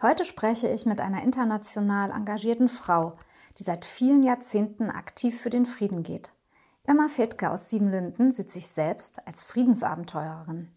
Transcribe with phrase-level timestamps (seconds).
[0.00, 3.16] Heute spreche ich mit einer international engagierten Frau,
[3.58, 6.32] die seit vielen Jahrzehnten aktiv für den Frieden geht.
[6.86, 10.70] Irma Fedke aus Siebenlinden sieht sich selbst als Friedensabenteurerin.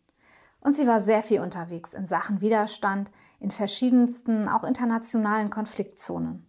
[0.60, 6.48] Und sie war sehr viel unterwegs in Sachen Widerstand in verschiedensten, auch internationalen Konfliktzonen.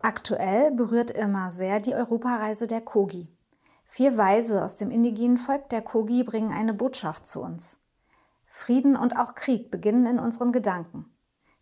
[0.00, 3.28] Aktuell berührt Irma sehr die Europareise der Kogi.
[3.84, 7.76] Vier Weise aus dem indigenen Volk der Kogi bringen eine Botschaft zu uns.
[8.46, 11.13] Frieden und auch Krieg beginnen in unseren Gedanken.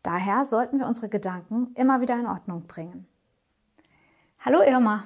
[0.02, 3.06] Daher sollten wir unsere Gedanken immer wieder in Ordnung bringen.
[4.40, 5.04] Hallo Irma.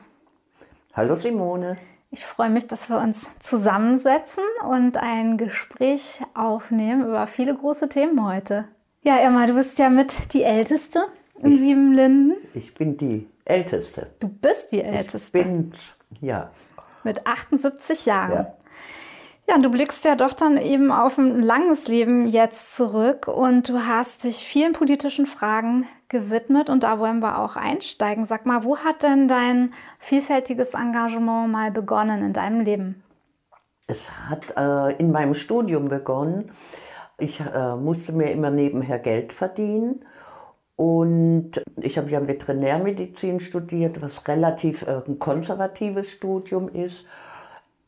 [0.94, 1.77] Hallo Simone.
[2.11, 8.27] Ich freue mich, dass wir uns zusammensetzen und ein Gespräch aufnehmen über viele große Themen
[8.27, 8.64] heute.
[9.02, 11.05] Ja, Irma, du bist ja mit die Älteste
[11.42, 12.36] in ich, Siebenlinden.
[12.55, 14.11] Ich bin die Älteste.
[14.19, 15.39] Du bist die Älteste.
[15.39, 16.50] Ich bin's, ja
[17.06, 18.33] mit 78 Jahren.
[18.33, 18.55] Ja.
[19.48, 23.86] Ja, du blickst ja doch dann eben auf ein langes Leben jetzt zurück und du
[23.86, 28.24] hast dich vielen politischen Fragen gewidmet und da wollen wir auch einsteigen.
[28.24, 33.02] Sag mal, wo hat denn dein vielfältiges Engagement mal begonnen in deinem Leben?
[33.86, 36.50] Es hat äh, in meinem Studium begonnen.
[37.19, 40.05] Ich äh, musste mir immer nebenher Geld verdienen
[40.74, 47.06] und ich habe ja Veterinärmedizin studiert, was relativ äh, ein konservatives Studium ist.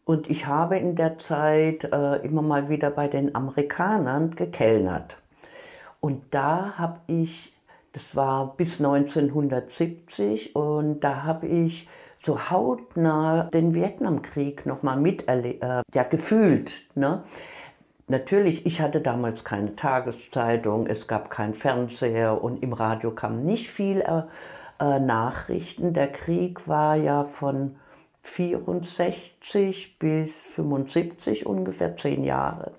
[0.09, 5.19] Und ich habe in der Zeit äh, immer mal wieder bei den Amerikanern gekellnert.
[6.01, 7.53] Und da habe ich,
[7.93, 11.91] das war bis 1970, und da habe ich
[12.23, 16.73] so hautnah den Vietnamkrieg nochmal äh, ja, gefühlt.
[16.95, 17.23] Ne?
[18.07, 23.69] Natürlich, ich hatte damals keine Tageszeitung, es gab keinen Fernseher und im Radio kamen nicht
[23.69, 24.23] viel äh,
[24.81, 25.93] äh Nachrichten.
[25.93, 27.77] Der Krieg war ja von
[28.29, 32.73] 64 bis 75 ungefähr zehn Jahre.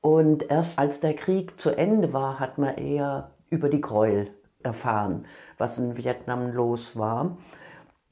[0.00, 4.30] Und erst als der Krieg zu Ende war, hat man eher über die Gräuel
[4.62, 5.26] erfahren,
[5.58, 7.38] was in Vietnam los war.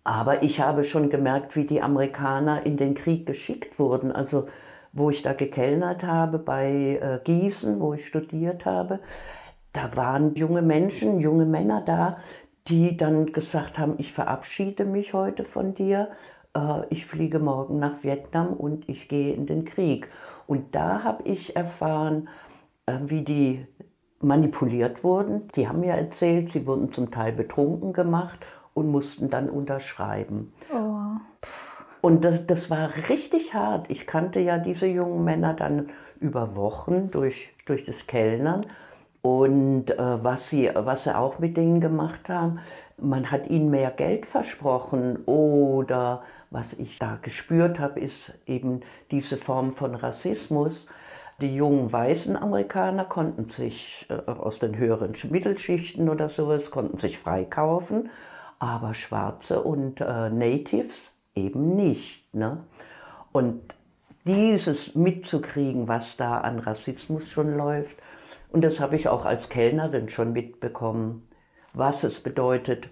[0.05, 4.13] Aber ich habe schon gemerkt, wie die Amerikaner in den Krieg geschickt wurden.
[4.13, 4.49] Also
[4.93, 9.01] wo ich da gekellnert habe bei äh, Gießen, wo ich studiert habe,
[9.73, 12.19] da waren junge Menschen, junge Männer da,
[12.69, 16.11] die dann gesagt haben, ich verabschiede mich heute von dir,
[16.55, 20.09] äh, ich fliege morgen nach Vietnam und ich gehe in den Krieg.
[20.47, 22.29] Und da habe ich erfahren,
[22.87, 23.67] äh, wie die
[24.21, 25.49] manipuliert wurden.
[25.55, 30.53] Die haben mir erzählt, sie wurden zum Teil betrunken gemacht und mussten dann unterschreiben.
[30.73, 31.19] Oh.
[32.01, 33.91] Und das, das war richtig hart.
[33.91, 35.91] Ich kannte ja diese jungen Männer dann
[36.21, 38.67] über Wochen durch, durch das Kellnern.
[39.29, 42.61] Und äh, was, sie, was sie auch mit denen gemacht haben,
[42.97, 48.81] man hat ihnen mehr Geld versprochen oder was ich da gespürt habe, ist eben
[49.11, 50.87] diese Form von Rassismus.
[51.43, 57.19] Die jungen weißen Amerikaner konnten sich äh, aus den höheren Mittelschichten oder sowas, konnten sich
[57.19, 58.09] freikaufen,
[58.59, 62.35] aber Schwarze und äh, Natives eben nicht.
[62.35, 62.65] Ne?
[63.33, 63.75] Und
[64.27, 67.99] dieses mitzukriegen, was da an Rassismus schon läuft,
[68.51, 71.29] und das habe ich auch als Kellnerin schon mitbekommen,
[71.73, 72.91] was es bedeutet,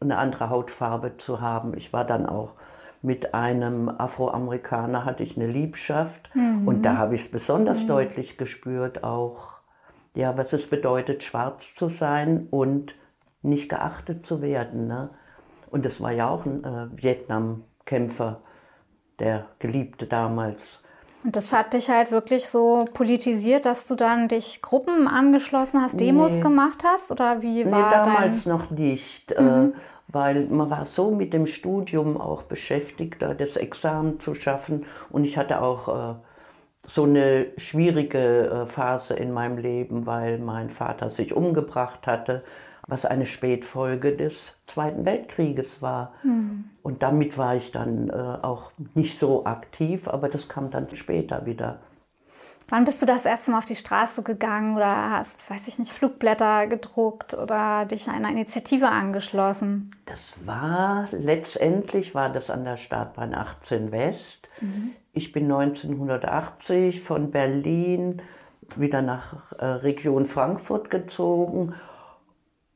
[0.00, 1.76] eine andere Hautfarbe zu haben.
[1.76, 2.54] Ich war dann auch
[3.02, 6.66] mit einem Afroamerikaner, hatte ich eine Liebschaft mhm.
[6.66, 7.88] und da habe ich es besonders mhm.
[7.88, 9.54] deutlich gespürt, auch
[10.14, 12.94] ja, was es bedeutet, schwarz zu sein und
[13.42, 14.86] nicht geachtet zu werden.
[14.86, 15.10] Ne?
[15.70, 18.40] Und das war ja auch ein äh, Vietnam-Kämpfer,
[19.18, 20.82] der Geliebte damals.
[21.24, 25.98] Und das hat dich halt wirklich so politisiert, dass du dann dich Gruppen angeschlossen hast,
[25.98, 26.40] Demos nee.
[26.40, 27.10] gemacht hast?
[27.10, 28.52] Oder wie war nee, damals dein...
[28.52, 29.32] noch nicht.
[29.32, 29.72] Äh, mhm.
[29.72, 29.72] Äh,
[30.08, 34.84] weil man war so mit dem Studium auch beschäftigt, da das Examen zu schaffen.
[35.08, 36.14] Und ich hatte auch äh,
[36.86, 42.44] so eine schwierige äh, Phase in meinem Leben, weil mein Vater sich umgebracht hatte
[42.86, 46.12] was eine Spätfolge des Zweiten Weltkrieges war.
[46.22, 46.64] Mhm.
[46.82, 51.46] Und damit war ich dann äh, auch nicht so aktiv, aber das kam dann später
[51.46, 51.80] wieder.
[52.68, 55.92] Wann bist du das erste Mal auf die Straße gegangen oder hast, weiß ich nicht,
[55.92, 59.90] Flugblätter gedruckt oder dich einer Initiative angeschlossen?
[60.06, 64.48] Das war, letztendlich war das an der Startbahn 18 West.
[64.60, 64.92] Mhm.
[65.12, 68.22] Ich bin 1980 von Berlin
[68.76, 71.74] wieder nach äh, Region Frankfurt gezogen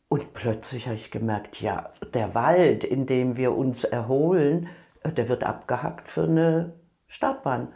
[0.08, 4.68] Und plötzlich habe ich gemerkt, ja, der Wald, in dem wir uns erholen,
[5.02, 6.72] äh, der wird abgehackt für eine
[7.08, 7.68] Startbahn.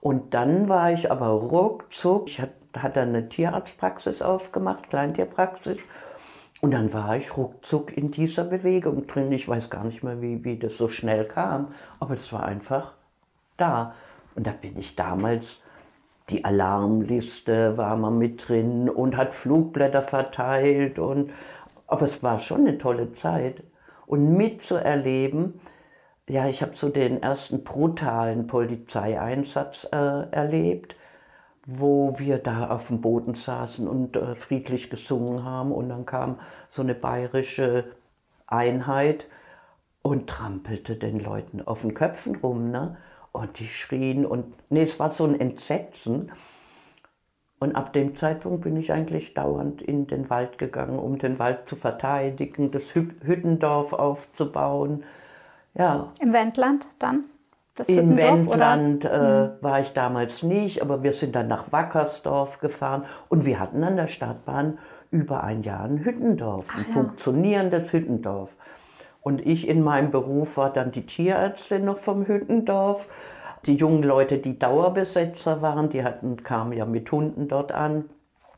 [0.00, 5.88] Und dann war ich aber ruckzuck, ich hatte eine Tierarztpraxis aufgemacht, Kleintierpraxis.
[6.60, 9.32] Und dann war ich ruckzuck in dieser Bewegung drin.
[9.32, 12.94] Ich weiß gar nicht mehr, wie, wie das so schnell kam, aber es war einfach
[13.56, 13.94] da.
[14.34, 15.60] Und da bin ich damals,
[16.30, 20.98] die Alarmliste war mal mit drin und hat Flugblätter verteilt.
[20.98, 21.30] Und,
[21.88, 23.64] aber es war schon eine tolle Zeit.
[24.06, 25.60] Und mitzuerleben,
[26.28, 30.94] ja, ich habe so den ersten brutalen Polizeieinsatz äh, erlebt,
[31.66, 35.72] wo wir da auf dem Boden saßen und äh, friedlich gesungen haben.
[35.72, 36.38] Und dann kam
[36.68, 37.84] so eine bayerische
[38.46, 39.26] Einheit
[40.02, 42.70] und trampelte den Leuten auf den Köpfen rum.
[42.70, 42.96] Ne?
[43.32, 46.30] Und die schrien und nee, es war so ein Entsetzen.
[47.60, 51.66] Und ab dem Zeitpunkt bin ich eigentlich dauernd in den Wald gegangen, um den Wald
[51.66, 55.02] zu verteidigen, das Hüttendorf aufzubauen.
[55.74, 56.12] Ja.
[56.20, 57.24] Im Wendland dann?
[57.74, 59.50] Das Im Wendland äh, hm.
[59.60, 63.94] war ich damals nicht, aber wir sind dann nach Wackersdorf gefahren und wir hatten an
[63.94, 64.78] der Stadtbahn
[65.12, 66.92] über ein Jahr ein Hüttendorf, ein ja.
[66.92, 68.56] funktionierendes Hüttendorf.
[69.20, 73.08] Und ich in meinem Beruf war dann die Tierärztin noch vom Hüttendorf.
[73.66, 78.04] Die jungen Leute, die Dauerbesetzer waren, die hatten, kamen ja mit Hunden dort an,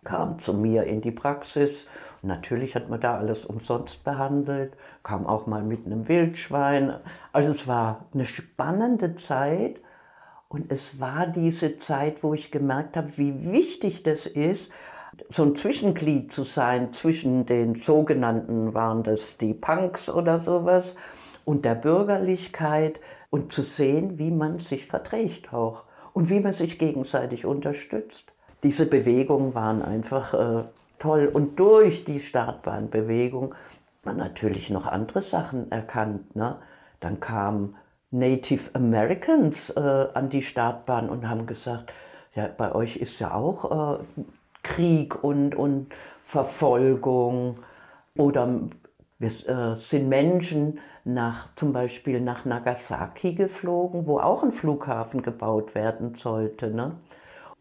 [0.05, 1.87] kamen zu mir in die Praxis
[2.23, 6.95] Natürlich hat man da alles umsonst behandelt, kam auch mal mit einem Wildschwein.
[7.33, 9.81] Also es war eine spannende Zeit
[10.49, 14.71] und es war diese Zeit, wo ich gemerkt habe, wie wichtig das ist,
[15.29, 20.97] so ein Zwischenglied zu sein zwischen den sogenannten, waren das die Punks oder sowas,
[21.45, 23.01] und der Bürgerlichkeit
[23.31, 28.33] und zu sehen, wie man sich verträgt auch und wie man sich gegenseitig unterstützt.
[28.63, 30.65] Diese Bewegungen waren einfach äh,
[30.99, 31.31] toll.
[31.33, 33.55] Und durch die Startbahnbewegung
[34.05, 36.35] man natürlich noch andere Sachen erkannt.
[36.37, 36.57] Ne?
[37.01, 37.77] Dann kamen
[38.11, 39.81] Native Americans äh,
[40.15, 41.93] an die Startbahn und haben gesagt,
[42.35, 44.05] ja, bei euch ist ja auch äh,
[44.63, 45.89] Krieg und, und
[46.23, 47.59] Verfolgung.
[48.17, 48.61] Oder
[49.19, 55.75] wir äh, sind Menschen nach, zum Beispiel nach Nagasaki geflogen, wo auch ein Flughafen gebaut
[55.75, 56.71] werden sollte.
[56.71, 56.97] Ne?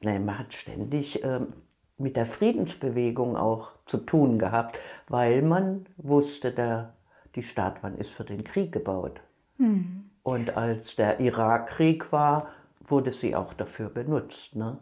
[0.01, 1.53] Nee, man hat ständig ähm,
[1.97, 6.94] mit der Friedensbewegung auch zu tun gehabt, weil man wusste, der,
[7.36, 9.21] die Startbahn ist für den Krieg gebaut.
[9.57, 10.09] Mhm.
[10.24, 12.47] Und als der Irakkrieg war,
[12.88, 14.56] wurde sie auch dafür benutzt.
[14.56, 14.77] Ne?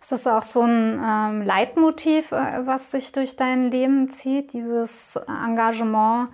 [0.00, 5.16] Ist das auch so ein ähm, Leitmotiv, äh, was sich durch dein Leben zieht, dieses
[5.26, 6.28] Engagement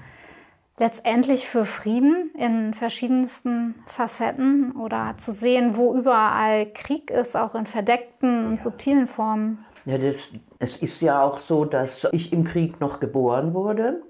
[0.78, 7.66] letztendlich für Frieden in verschiedensten Facetten oder zu sehen, wo überall Krieg ist, auch in
[7.66, 9.64] verdeckten und subtilen Formen?
[9.84, 14.02] Ja, das, es ist ja auch so, dass ich im Krieg noch geboren wurde,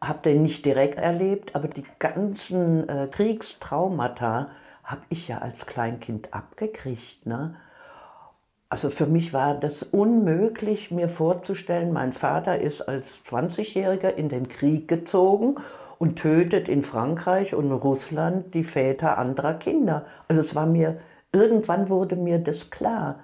[0.00, 4.50] habe den nicht direkt erlebt, aber die ganzen äh, Kriegstraumata
[4.84, 7.26] habe ich ja als Kleinkind abgekriegt.
[7.26, 7.56] Ne?
[8.76, 14.48] Also für mich war das unmöglich, mir vorzustellen, mein Vater ist als 20-Jähriger in den
[14.48, 15.54] Krieg gezogen
[15.98, 20.04] und tötet in Frankreich und Russland die Väter anderer Kinder.
[20.28, 20.98] Also es war mir,
[21.32, 23.20] irgendwann wurde mir das klar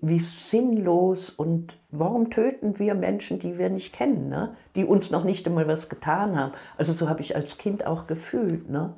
[0.00, 4.56] wie sinnlos und warum töten wir Menschen, die wir nicht kennen, ne?
[4.74, 6.52] die uns noch nicht einmal was getan haben.
[6.78, 8.70] Also so habe ich als Kind auch gefühlt.
[8.70, 8.94] Ne?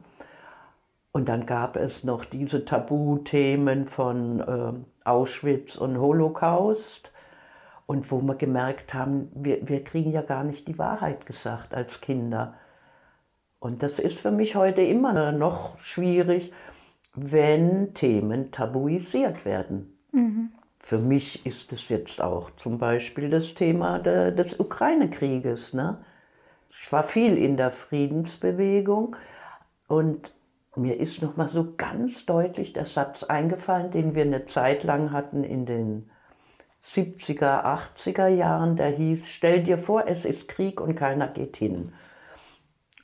[1.17, 7.11] Und dann gab es noch diese Tabuthemen von äh, Auschwitz und Holocaust.
[7.87, 12.03] Und wo wir gemerkt haben, wir, wir kriegen ja gar nicht die Wahrheit gesagt als
[12.03, 12.53] Kinder.
[13.61, 16.53] Und das ist für mich heute immer noch schwierig,
[17.15, 19.99] wenn Themen tabuisiert werden.
[20.13, 20.51] Mhm.
[20.81, 25.73] Für mich ist es jetzt auch zum Beispiel das Thema de, des Ukraine-Krieges.
[25.73, 25.97] Ne?
[26.69, 29.17] Ich war viel in der Friedensbewegung
[29.89, 30.36] und
[30.77, 35.13] mir ist noch mal so ganz deutlich der Satz eingefallen, den wir eine Zeit lang
[35.13, 36.11] hatten in den
[36.85, 41.93] 70er, 80er Jahren, der hieß, stell dir vor, es ist Krieg und keiner geht hin.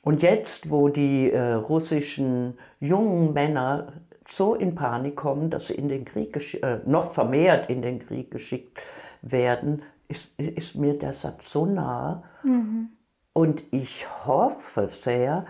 [0.01, 3.93] Und jetzt, wo die äh, russischen jungen Männer
[4.27, 8.31] so in Panik kommen, dass sie in den Krieg äh, noch vermehrt in den Krieg
[8.31, 8.81] geschickt
[9.21, 12.23] werden, ist, ist mir der Satz so nah.
[12.43, 12.89] Mhm.
[13.33, 15.45] Und ich hoffe sehr,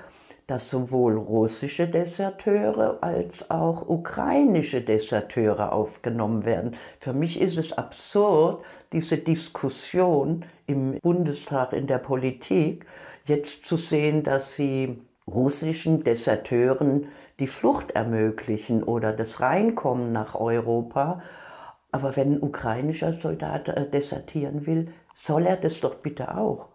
[0.47, 6.75] dass sowohl russische Deserteure als auch ukrainische Deserteure aufgenommen werden.
[6.99, 12.85] Für mich ist es absurd, diese Diskussion im Bundestag, in der Politik,
[13.25, 17.07] jetzt zu sehen, dass sie russischen Deserteuren
[17.39, 21.21] die Flucht ermöglichen oder das Reinkommen nach Europa.
[21.91, 26.72] Aber wenn ein ukrainischer Soldat äh, desertieren will, soll er das doch bitte auch.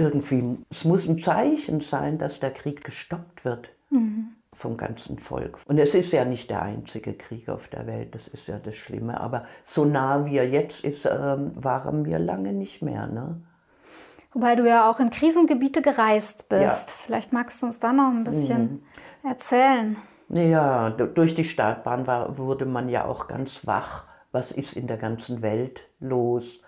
[0.00, 3.70] Irgendwie, es muss ein Zeichen sein, dass der Krieg gestoppt wird.
[3.90, 5.58] Mhm vom ganzen Volk.
[5.66, 8.76] Und es ist ja nicht der einzige Krieg auf der Welt, das ist ja das
[8.76, 9.18] Schlimme.
[9.18, 13.06] Aber so nah wie er jetzt ist, ähm, waren wir lange nicht mehr.
[13.06, 13.40] Ne?
[14.34, 16.90] Wobei du ja auch in Krisengebiete gereist bist.
[16.90, 16.94] Ja.
[17.06, 18.82] Vielleicht magst du uns da noch ein bisschen
[19.22, 19.28] mhm.
[19.28, 19.96] erzählen.
[20.28, 24.98] Ja, durch die Startbahn war, wurde man ja auch ganz wach, was ist in der
[24.98, 26.60] ganzen Welt los.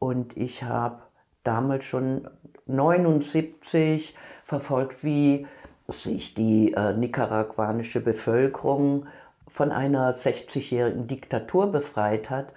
[0.00, 1.02] Und ich habe
[1.44, 2.28] damals schon
[2.68, 5.46] 79 verfolgt, wie
[5.88, 9.06] sich die äh, nicaraguanische Bevölkerung
[9.46, 12.52] von einer 60-jährigen Diktatur befreit hat.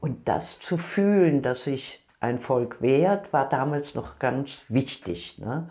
[0.00, 5.38] Und das zu fühlen, dass sich ein Volk wehrt, war damals noch ganz wichtig.
[5.38, 5.70] Ne?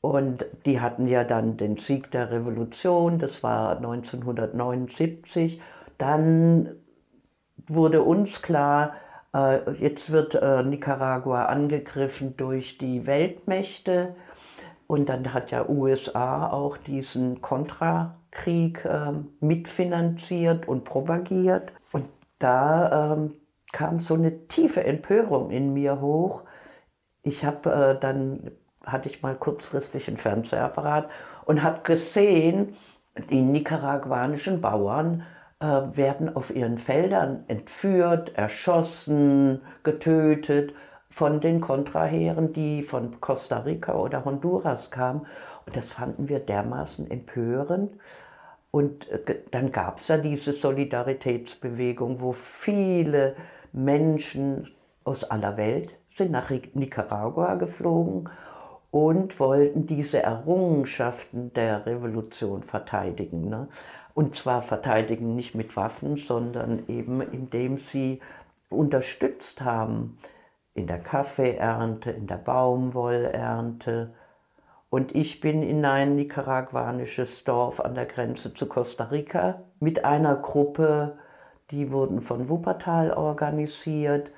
[0.00, 5.60] Und die hatten ja dann den Sieg der Revolution, das war 1979.
[5.98, 6.76] Dann
[7.66, 8.94] wurde uns klar,
[9.78, 14.14] jetzt wird äh, Nicaragua angegriffen durch die Weltmächte
[14.86, 21.72] und dann hat ja USA auch diesen Kontrakrieg äh, mitfinanziert und propagiert.
[21.92, 23.34] Und da ähm,
[23.72, 26.44] kam so eine tiefe Empörung in mir hoch.
[27.22, 28.52] Ich habe äh, dann,
[28.84, 31.10] hatte ich mal kurzfristig einen Fernsehapparat
[31.44, 32.76] und habe gesehen,
[33.30, 35.24] die nicaraguanischen Bauern
[35.60, 40.74] äh, werden auf ihren Feldern entführt, erschossen, getötet
[41.08, 45.26] von den Kontraheeren, die von Costa Rica oder Honduras kamen.
[45.64, 47.92] Und das fanden wir dermaßen empörend.
[48.70, 53.34] Und äh, dann gab es ja diese Solidaritätsbewegung, wo viele
[53.72, 58.28] Menschen aus aller Welt sind nach Nicaragua geflogen
[58.90, 63.48] und wollten diese Errungenschaften der Revolution verteidigen.
[63.48, 63.68] Ne?
[64.16, 68.22] Und zwar verteidigen nicht mit Waffen, sondern eben indem sie
[68.70, 70.16] unterstützt haben,
[70.72, 74.14] in der Kaffeeernte, in der Baumwollernte.
[74.88, 80.36] Und ich bin in ein nicaraguanisches Dorf an der Grenze zu Costa Rica mit einer
[80.36, 81.18] Gruppe,
[81.70, 84.30] die wurden von Wuppertal organisiert,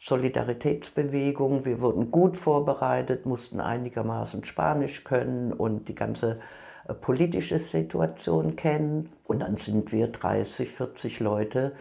[0.00, 1.64] Solidaritätsbewegung.
[1.64, 6.40] Wir wurden gut vorbereitet, mussten einigermaßen Spanisch können und die ganze
[7.00, 9.10] politische Situation kennen.
[9.24, 11.72] Und dann sind wir 30, 40 Leute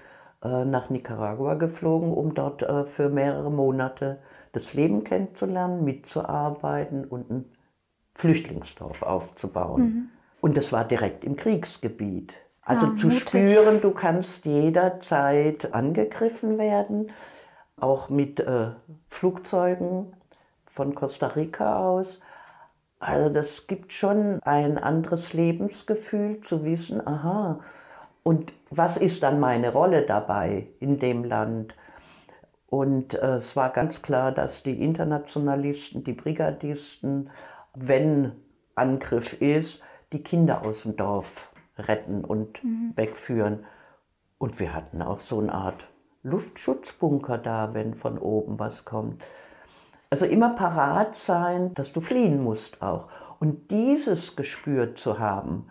[0.44, 4.20] äh, nach Nicaragua geflogen, um dort äh, für mehrere Monate
[4.54, 7.46] das Leben kennenzulernen, mitzuarbeiten und ein
[8.16, 9.82] Flüchtlingsdorf aufzubauen.
[9.82, 10.10] Mhm.
[10.42, 12.36] Und das war direkt im Kriegsgebiet.
[12.64, 13.22] Also ja, zu mutig.
[13.30, 17.12] spüren, du kannst jederzeit angegriffen werden,
[17.78, 18.72] auch mit äh,
[19.08, 20.14] Flugzeugen
[20.66, 22.20] von Costa Rica aus.
[23.02, 27.60] Also das gibt schon ein anderes Lebensgefühl zu wissen, aha,
[28.22, 31.76] und was ist dann meine Rolle dabei in dem Land?
[32.68, 37.32] Und äh, es war ganz klar, dass die Internationalisten, die Brigadisten,
[37.74, 38.34] wenn
[38.76, 39.82] Angriff ist,
[40.14, 42.94] die Kinder aus dem Dorf retten und mhm.
[42.96, 43.66] wegführen.
[44.38, 45.88] Und wir hatten auch so eine Art
[46.22, 49.24] Luftschutzbunker da, wenn von oben was kommt.
[50.12, 53.08] Also immer parat sein, dass du fliehen musst auch.
[53.40, 55.68] Und dieses Gespür zu haben,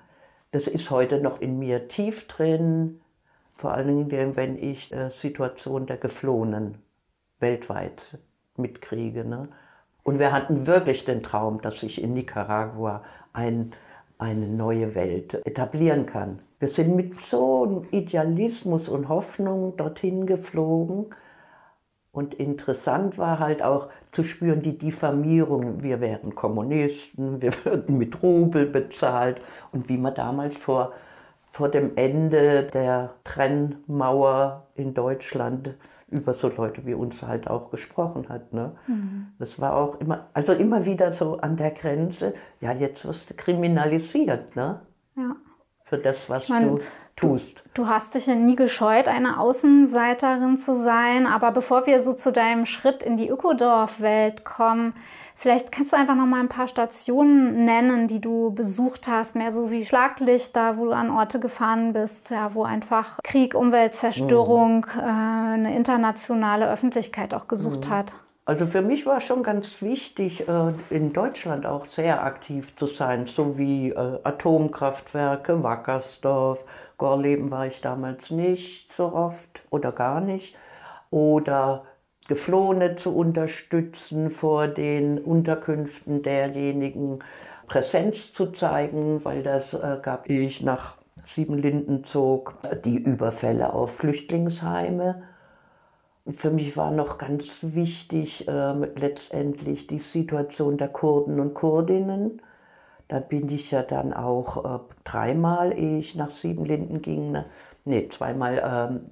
[0.50, 3.00] das ist heute noch in mir tief drin,
[3.54, 6.78] vor allen Dingen, wenn ich äh, Situation der Geflohenen
[7.38, 8.18] weltweit
[8.56, 9.26] mitkriege.
[9.26, 9.48] Ne?
[10.04, 13.04] Und wir hatten wirklich den Traum, dass sich in Nicaragua
[13.34, 13.74] ein,
[14.16, 16.40] eine neue Welt etablieren kann.
[16.58, 21.14] Wir sind mit so einem Idealismus und Hoffnung dorthin geflogen
[22.12, 25.82] und interessant war halt auch zu spüren die Diffamierung.
[25.82, 29.40] Wir wären Kommunisten, wir würden mit Rubel bezahlt.
[29.72, 30.92] Und wie man damals vor,
[31.52, 35.74] vor dem Ende der Trennmauer in Deutschland
[36.08, 38.52] über so Leute wie uns halt auch gesprochen hat.
[38.52, 38.72] Ne?
[38.88, 39.28] Mhm.
[39.38, 43.34] Das war auch immer, also immer wieder so an der Grenze, ja, jetzt wirst du
[43.34, 44.80] kriminalisiert, ne?
[45.16, 45.36] Ja.
[45.84, 46.80] Für das, was ich mein, du
[47.20, 47.62] tust.
[47.74, 51.26] Du, hast dich ja nie gescheut, eine Außenseiterin zu sein.
[51.26, 54.94] Aber bevor wir so zu deinem Schritt in die Ökodorf-Welt kommen,
[55.36, 59.52] vielleicht kannst du einfach noch mal ein paar Stationen nennen, die du besucht hast, mehr
[59.52, 65.00] so wie Schlaglichter, wo du an Orte gefahren bist, ja, wo einfach Krieg, Umweltzerstörung mhm.
[65.00, 67.90] äh, eine internationale Öffentlichkeit auch gesucht mhm.
[67.90, 68.14] hat.
[68.50, 73.26] Also für mich war schon ganz wichtig, äh, in Deutschland auch sehr aktiv zu sein,
[73.26, 76.64] so wie äh, Atomkraftwerke, Wackersdorf,
[77.00, 80.56] Gorleben war ich damals nicht so oft oder gar nicht.
[81.10, 81.86] Oder
[82.28, 87.18] Geflohene zu unterstützen vor den Unterkünften derjenigen,
[87.66, 92.54] Präsenz zu zeigen, weil das äh, gab ich nach Siebenlinden zog,
[92.84, 95.22] die Überfälle auf Flüchtlingsheime
[96.32, 102.42] für mich war noch ganz wichtig äh, letztendlich die Situation der Kurden und Kurdinnen.
[103.10, 107.46] Da bin ich ja dann auch äh, dreimal, ehe ich nach Siebenlinden ging, ne,
[107.84, 109.10] nee, zweimal ähm,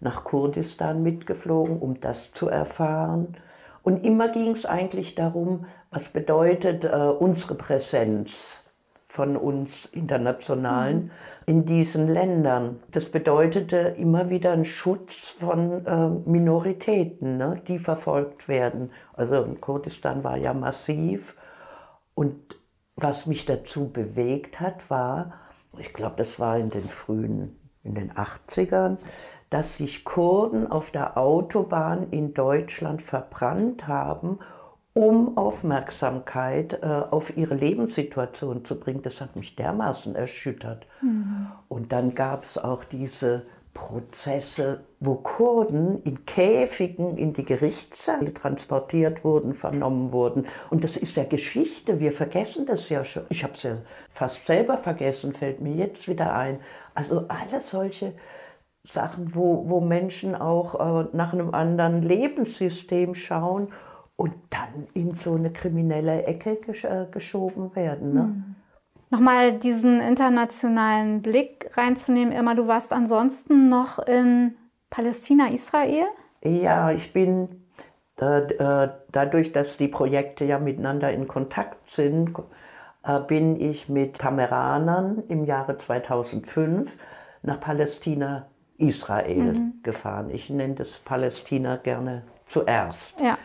[0.00, 3.38] nach Kurdistan mitgeflogen, um das zu erfahren.
[3.82, 8.62] Und immer ging es eigentlich darum, was bedeutet äh, unsere Präsenz
[9.08, 11.10] von uns Internationalen mhm.
[11.46, 12.80] in diesen Ländern.
[12.90, 18.90] Das bedeutete immer wieder einen Schutz von äh, Minoritäten, ne, die verfolgt werden.
[19.14, 21.34] Also Kurdistan war ja massiv.
[22.14, 22.57] Und
[23.00, 25.34] was mich dazu bewegt hat, war,
[25.78, 28.96] ich glaube, das war in den frühen, in den 80ern,
[29.50, 34.38] dass sich Kurden auf der Autobahn in Deutschland verbrannt haben
[34.98, 39.02] um Aufmerksamkeit äh, auf ihre Lebenssituation zu bringen.
[39.02, 40.88] Das hat mich dermaßen erschüttert.
[41.00, 41.46] Mhm.
[41.68, 43.44] Und dann gab es auch diese
[43.78, 50.46] Prozesse, wo Kurden in Käfigen in die Gerichtssäle transportiert wurden, vernommen wurden.
[50.68, 53.22] Und das ist ja Geschichte, wir vergessen das ja schon.
[53.28, 53.78] Ich habe es ja
[54.10, 56.58] fast selber vergessen, fällt mir jetzt wieder ein.
[56.94, 58.14] Also alle solche
[58.82, 63.68] Sachen, wo, wo Menschen auch äh, nach einem anderen Lebenssystem schauen
[64.16, 68.12] und dann in so eine kriminelle Ecke gesch äh, geschoben werden.
[68.12, 68.22] Ne?
[68.22, 68.54] Hm.
[69.10, 72.32] Nochmal diesen internationalen Blick reinzunehmen.
[72.32, 74.54] Irma, du warst ansonsten noch in
[74.90, 76.04] Palästina, Israel?
[76.42, 77.48] Ja, ich bin
[78.20, 82.34] äh, dadurch, dass die Projekte ja miteinander in Kontakt sind,
[83.04, 86.98] äh, bin ich mit Tameranern im Jahre 2005
[87.42, 88.46] nach Palästina,
[88.76, 89.72] Israel mhm.
[89.82, 90.30] gefahren.
[90.30, 93.20] Ich nenne das Palästina gerne zuerst.
[93.20, 93.38] Ja.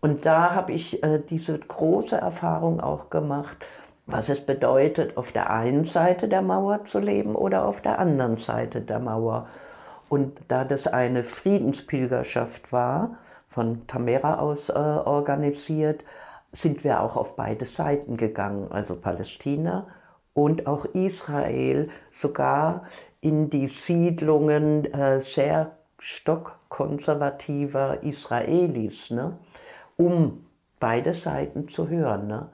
[0.00, 3.64] Und da habe ich äh, diese große Erfahrung auch gemacht,
[4.06, 8.36] was es bedeutet, auf der einen Seite der Mauer zu leben oder auf der anderen
[8.36, 9.48] Seite der Mauer.
[10.08, 13.16] Und da das eine Friedenspilgerschaft war,
[13.48, 16.04] von Tamera aus äh, organisiert,
[16.52, 19.86] sind wir auch auf beide Seiten gegangen, also Palästina
[20.34, 22.84] und auch Israel, sogar
[23.20, 29.10] in die Siedlungen äh, sehr stockkonservativer Israelis.
[29.10, 29.38] Ne?
[29.96, 30.46] um
[30.80, 32.26] beide Seiten zu hören.
[32.26, 32.48] Ne?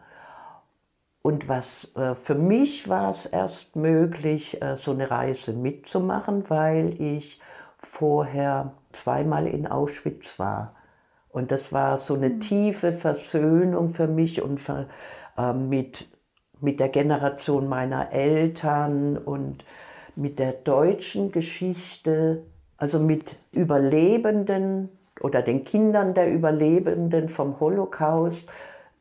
[1.23, 7.01] Und was äh, für mich war es erst möglich, äh, so eine Reise mitzumachen, weil
[7.01, 7.41] ich
[7.79, 10.75] vorher zweimal in Auschwitz war.
[11.29, 12.41] Und das war so eine mhm.
[12.41, 14.87] tiefe Versöhnung für mich und für,
[15.37, 16.09] äh, mit,
[16.61, 19.65] mit der Generation meiner Eltern und
[20.17, 22.45] mit der deutschen Geschichte,
[22.79, 24.89] also mit Überlebenden
[25.21, 28.51] oder den Kindern der Überlebenden vom Holocaust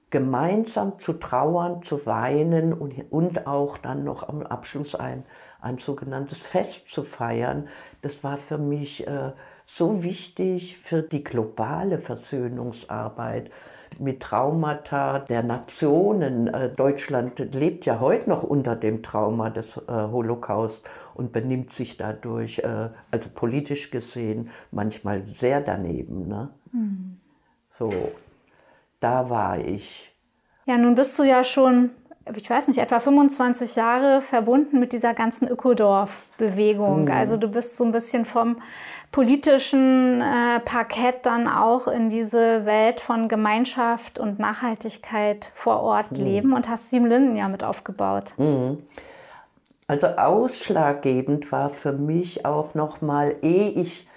[0.09, 5.23] gemeinsam zu trauern, zu weinen und, und auch dann noch am Abschluss ein,
[5.61, 7.67] ein sogenanntes Fest zu feiern.
[8.01, 9.31] Das war für mich äh,
[9.65, 13.51] so wichtig für die globale Versöhnungsarbeit
[13.99, 16.47] mit Traumata der Nationen.
[16.47, 21.97] Äh, Deutschland lebt ja heute noch unter dem Trauma des äh, Holocaust und benimmt sich
[21.97, 26.27] dadurch, äh, also politisch gesehen, manchmal sehr daneben.
[26.27, 26.49] Ne?
[26.71, 27.17] Mhm.
[27.77, 27.91] So,
[28.99, 30.11] da war ich.
[30.65, 31.91] Ja, nun bist du ja schon,
[32.35, 37.05] ich weiß nicht, etwa 25 Jahre verbunden mit dieser ganzen Ökodorf-Bewegung.
[37.05, 37.11] Mhm.
[37.11, 38.61] Also du bist so ein bisschen vom
[39.11, 46.23] politischen äh, Parkett dann auch in diese Welt von Gemeinschaft und Nachhaltigkeit vor Ort mhm.
[46.23, 48.33] leben und hast Sieben Linden ja mit aufgebaut.
[48.37, 48.83] Mhm.
[49.87, 54.07] Also ausschlaggebend war für mich auch nochmal, ehe ich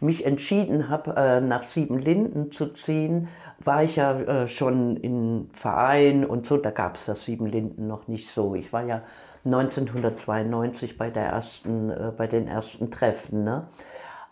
[0.00, 3.28] mich entschieden habe, äh, nach Sieben Linden zu ziehen,
[3.64, 7.86] war ich ja äh, schon im Verein und so, da gab es das Sieben Linden
[7.86, 8.54] noch nicht so.
[8.54, 9.02] Ich war ja
[9.44, 13.44] 1992 bei, der ersten, äh, bei den ersten Treffen.
[13.44, 13.68] Ne?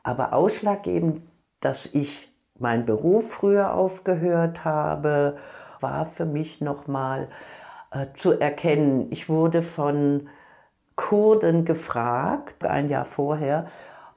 [0.02, 1.22] Aber ausschlaggebend,
[1.60, 5.36] dass ich meinen Beruf früher aufgehört habe,
[5.80, 7.28] war für mich nochmal
[7.90, 10.28] äh, zu erkennen, ich wurde von
[10.96, 13.68] Kurden gefragt, ein Jahr vorher,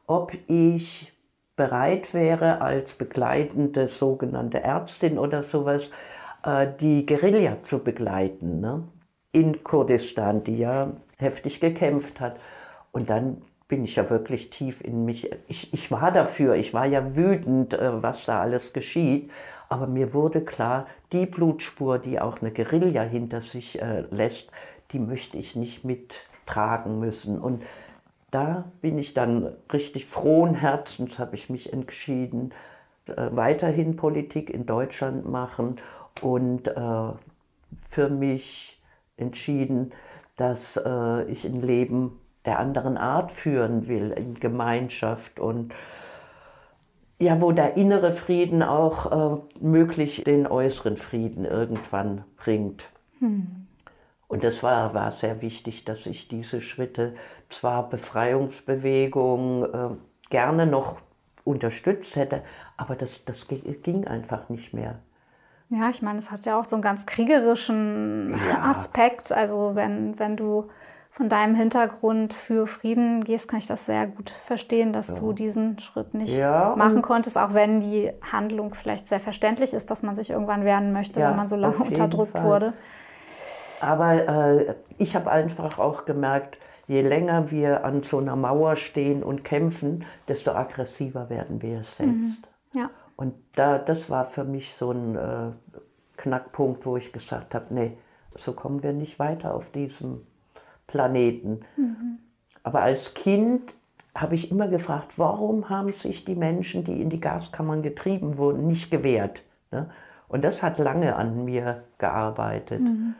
[0.08, 1.11] ob ich
[1.62, 5.92] bereit wäre, als begleitende sogenannte Ärztin oder sowas,
[6.44, 8.84] äh, die Guerilla zu begleiten ne?
[9.32, 12.40] in Kurdistan, die ja heftig gekämpft hat.
[12.92, 15.30] Und dann bin ich ja wirklich tief in mich.
[15.48, 19.30] Ich, ich war dafür, ich war ja wütend, äh, was da alles geschieht.
[19.70, 24.50] Aber mir wurde klar, die Blutspur, die auch eine Guerilla hinter sich äh, lässt,
[24.94, 27.40] die möchte ich nicht mittragen müssen.
[27.40, 27.62] Und
[28.32, 32.54] da bin ich dann richtig frohen Herzens, habe ich mich entschieden,
[33.06, 35.78] äh, weiterhin Politik in Deutschland machen
[36.22, 37.12] und äh,
[37.90, 38.82] für mich
[39.18, 39.92] entschieden,
[40.38, 45.40] dass äh, ich ein Leben der anderen Art führen will, in Gemeinschaft.
[45.40, 45.74] Und
[47.20, 52.90] ja, wo der innere Frieden auch äh, möglich den äußeren Frieden irgendwann bringt.
[53.20, 53.61] Hm.
[54.32, 57.16] Und das war, war sehr wichtig, dass ich diese Schritte,
[57.50, 59.90] zwar Befreiungsbewegung, äh,
[60.30, 61.02] gerne noch
[61.44, 62.42] unterstützt hätte,
[62.78, 65.00] aber das, das ging einfach nicht mehr.
[65.68, 68.72] Ja, ich meine, es hat ja auch so einen ganz kriegerischen ja.
[68.72, 69.34] Aspekt.
[69.34, 70.70] Also wenn, wenn du
[71.10, 75.16] von deinem Hintergrund für Frieden gehst, kann ich das sehr gut verstehen, dass ja.
[75.16, 79.92] du diesen Schritt nicht ja, machen konntest, auch wenn die Handlung vielleicht sehr verständlich ist,
[79.92, 82.44] dass man sich irgendwann wehren möchte, wenn man so lange unterdrückt Fall.
[82.46, 82.74] wurde.
[83.82, 89.24] Aber äh, ich habe einfach auch gemerkt, je länger wir an so einer Mauer stehen
[89.24, 92.42] und kämpfen, desto aggressiver werden wir selbst.
[92.74, 92.80] Mhm.
[92.80, 92.90] Ja.
[93.16, 95.52] Und da, das war für mich so ein äh,
[96.18, 97.98] Knackpunkt, wo ich gesagt habe, nee,
[98.36, 100.26] so kommen wir nicht weiter auf diesem
[100.88, 101.62] Planeten.
[101.78, 102.20] Mhm.
[102.64, 103.74] Aber als Kind
[104.18, 108.68] habe ich immer gefragt, warum haben sich die Menschen, die in die Gaskammern getrieben wurden,
[108.68, 109.44] nicht gewehrt?
[109.72, 109.90] Ne?
[110.28, 112.82] Und das hat lange an mir gearbeitet.
[112.82, 113.16] Mhm.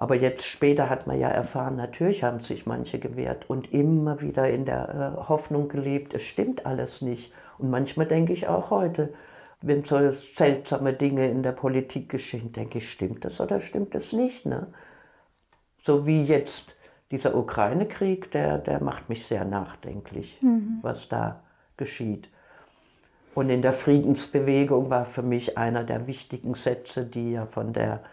[0.00, 4.48] Aber jetzt später hat man ja erfahren, natürlich haben sich manche gewehrt und immer wieder
[4.48, 7.32] in der äh, Hoffnung gelebt, es stimmt alles nicht.
[7.58, 9.12] Und manchmal denke ich auch heute,
[9.60, 14.12] wenn so seltsame Dinge in der Politik geschehen, denke ich, stimmt das oder stimmt das
[14.12, 14.46] nicht?
[14.46, 14.68] Ne?
[15.82, 16.76] So wie jetzt
[17.10, 20.78] dieser Ukraine-Krieg, der, der macht mich sehr nachdenklich, mhm.
[20.80, 21.42] was da
[21.76, 22.28] geschieht.
[23.34, 28.04] Und in der Friedensbewegung war für mich einer der wichtigen Sätze, die ja von der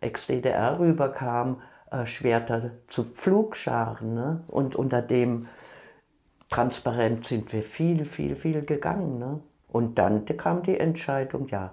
[0.00, 4.14] Ex-DDR rüberkam, äh, Schwerter zu Pflugscharen.
[4.14, 4.44] Ne?
[4.48, 5.48] Und unter dem
[6.50, 9.18] Transparent sind wir viel, viel, viel gegangen.
[9.18, 9.40] Ne?
[9.68, 11.72] Und dann kam die Entscheidung, ja,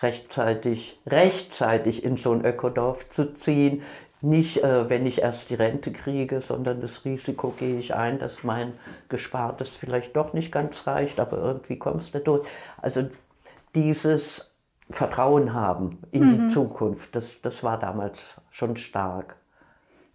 [0.00, 3.82] rechtzeitig, rechtzeitig in so ein Ökodorf zu ziehen.
[4.20, 8.42] Nicht, äh, wenn ich erst die Rente kriege, sondern das Risiko gehe ich ein, dass
[8.42, 8.72] mein
[9.08, 12.48] Gespartes vielleicht doch nicht ganz reicht, aber irgendwie kommst du durch.
[12.82, 13.08] Also
[13.74, 14.47] dieses
[14.90, 16.28] Vertrauen haben in mhm.
[16.30, 17.14] die Zukunft.
[17.14, 19.36] Das, das war damals schon stark.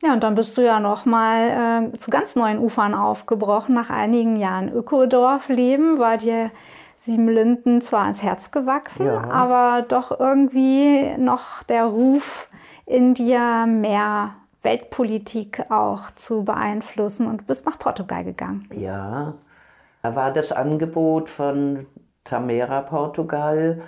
[0.01, 3.73] Ja, und dann bist du ja noch mal äh, zu ganz neuen Ufern aufgebrochen.
[3.73, 6.51] Nach einigen Jahren Ökodorfleben war dir
[6.97, 9.29] Siebenlinden zwar ans Herz gewachsen, ja.
[9.29, 12.49] aber doch irgendwie noch der Ruf
[12.85, 18.69] in dir mehr Weltpolitik auch zu beeinflussen und bist nach Portugal gegangen.
[18.73, 19.33] Ja,
[20.01, 21.85] da war das Angebot von
[22.23, 23.81] Tamera Portugal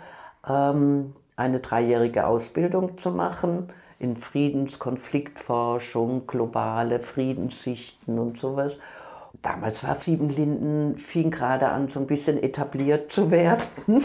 [0.53, 8.77] eine dreijährige Ausbildung zu machen in Friedenskonfliktforschung, globale Friedenssichten und sowas.
[9.41, 13.62] Damals war Siebenlinden, fing gerade an, so ein bisschen etabliert zu werden.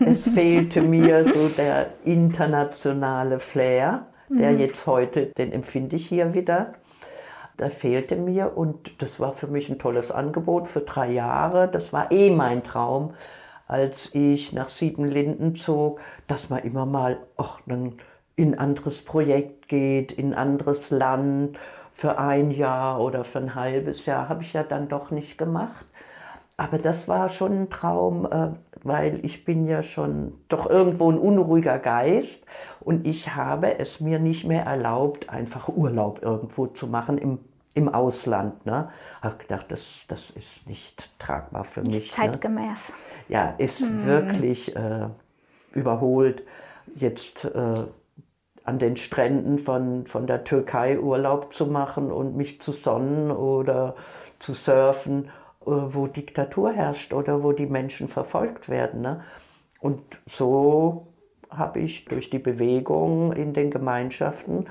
[0.00, 4.60] es fehlte mir so der internationale Flair, der mhm.
[4.60, 6.74] jetzt heute, den empfinde ich hier wieder.
[7.56, 11.68] Da fehlte mir und das war für mich ein tolles Angebot für drei Jahre.
[11.68, 13.14] Das war eh mein Traum,
[13.68, 17.18] als ich nach Siebenlinden zog, dass man immer mal
[17.66, 17.92] dann
[18.34, 21.58] in ein anderes Projekt geht, in ein anderes Land
[21.92, 25.84] für ein Jahr oder für ein halbes Jahr, habe ich ja dann doch nicht gemacht.
[26.56, 28.48] Aber das war schon ein Traum, äh,
[28.82, 32.46] weil ich bin ja schon doch irgendwo ein unruhiger Geist
[32.80, 37.38] und ich habe es mir nicht mehr erlaubt, einfach Urlaub irgendwo zu machen im
[37.78, 38.66] im Ausland.
[38.66, 38.90] Ne?
[39.22, 42.18] Habe gedacht, das, das ist nicht tragbar für nicht mich.
[42.18, 42.24] Ne?
[42.24, 42.88] Zeitgemäß.
[42.88, 42.94] Ne?
[43.28, 44.04] Ja, ist hm.
[44.04, 45.08] wirklich äh,
[45.72, 46.42] überholt.
[46.96, 47.84] Jetzt äh,
[48.64, 53.94] an den Stränden von, von der Türkei Urlaub zu machen und mich zu sonnen oder
[54.40, 59.02] zu surfen, äh, wo Diktatur herrscht oder wo die Menschen verfolgt werden.
[59.02, 59.22] Ne?
[59.80, 61.06] Und so
[61.48, 64.66] habe ich durch die Bewegung in den Gemeinschaften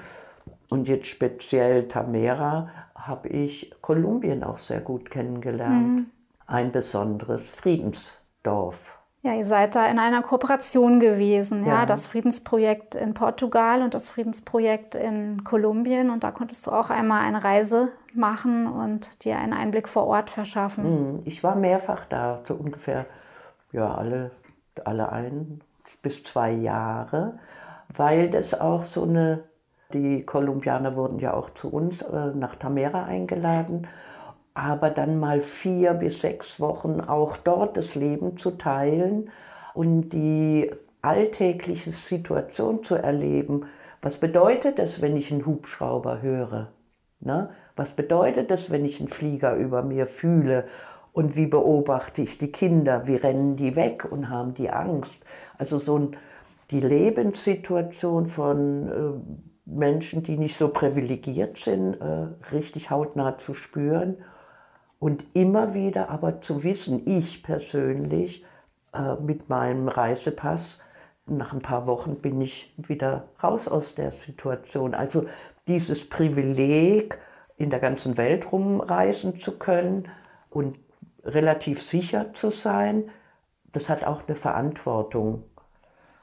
[0.69, 2.69] und jetzt speziell Tamera
[3.07, 5.95] habe ich Kolumbien auch sehr gut kennengelernt.
[5.95, 6.05] Mhm.
[6.45, 8.97] Ein besonderes Friedensdorf.
[9.23, 11.79] Ja, ihr seid da in einer Kooperation gewesen, ja.
[11.79, 16.09] ja, das Friedensprojekt in Portugal und das Friedensprojekt in Kolumbien.
[16.11, 20.29] Und da konntest du auch einmal eine Reise machen und dir einen Einblick vor Ort
[20.29, 21.15] verschaffen.
[21.15, 21.19] Mhm.
[21.25, 23.05] Ich war mehrfach da, so ungefähr
[23.71, 24.31] ja, alle,
[24.85, 25.61] alle ein
[26.01, 27.39] bis zwei Jahre,
[27.89, 29.43] weil das auch so eine
[29.93, 33.87] die Kolumbianer wurden ja auch zu uns äh, nach Tamera eingeladen,
[34.53, 39.29] aber dann mal vier bis sechs Wochen auch dort das Leben zu teilen
[39.73, 40.71] und die
[41.01, 43.67] alltägliche Situation zu erleben.
[44.01, 46.69] Was bedeutet es, wenn ich einen Hubschrauber höre?
[47.19, 47.49] Ne?
[47.75, 50.65] Was bedeutet es, wenn ich einen Flieger über mir fühle?
[51.13, 53.07] Und wie beobachte ich die Kinder?
[53.07, 55.25] Wie rennen die weg und haben die Angst?
[55.57, 56.17] Also so ein,
[56.71, 64.17] die Lebenssituation von äh, Menschen, die nicht so privilegiert sind, äh, richtig hautnah zu spüren
[64.99, 68.43] Und immer wieder aber zu wissen, ich persönlich
[68.93, 70.79] äh, mit meinem Reisepass,
[71.27, 74.95] nach ein paar Wochen bin ich wieder raus aus der Situation.
[74.95, 75.25] Also
[75.67, 77.19] dieses Privileg,
[77.57, 80.07] in der ganzen Welt rumreisen zu können
[80.49, 80.77] und
[81.23, 83.09] relativ sicher zu sein,
[83.73, 85.43] das hat auch eine Verantwortung.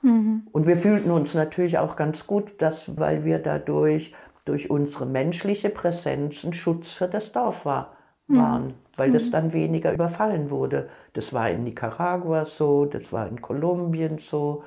[0.05, 0.43] Mhm.
[0.53, 4.15] Und wir fühlten uns natürlich auch ganz gut, dass, weil wir dadurch
[4.45, 8.37] durch unsere menschliche Präsenz ein Schutz für das Dorf war, mhm.
[8.37, 9.31] waren, weil das mhm.
[9.31, 10.91] dann weniger überfallen wurde.
[11.15, 14.63] Das war in Nicaragua so, das war in Kolumbien so,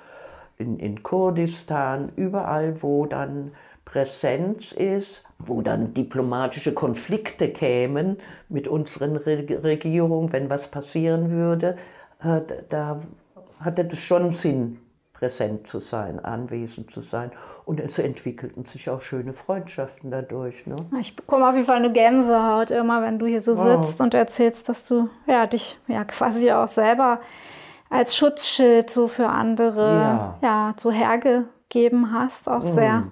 [0.58, 3.52] in, in Kurdistan, überall, wo dann
[3.86, 8.18] Präsenz ist, wo dann diplomatische Konflikte kämen
[8.50, 11.76] mit unseren Re Regierungen, wenn was passieren würde,
[12.24, 13.02] äh, da
[13.62, 14.80] hatte das schon Sinn,
[15.18, 17.32] präsent zu sein, anwesend zu sein.
[17.66, 20.68] Und es entwickelten sich auch schöne Freundschaften dadurch.
[20.68, 20.76] Ne?
[21.00, 24.04] Ich bekomme auf jeden Fall eine Gänsehaut immer, wenn du hier so sitzt oh.
[24.04, 27.20] und erzählst, dass du ja, dich ja quasi auch selber
[27.90, 32.48] als Schutzschild so für andere ja, ja so hergegeben hast.
[32.48, 32.74] Auch mm.
[32.74, 33.04] sehr